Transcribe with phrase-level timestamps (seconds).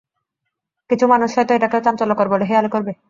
[0.89, 2.91] কিছু মানুষ হয়তো এটাকেও চাঞ্চল্যকর বলে হেঁয়ালি করবে!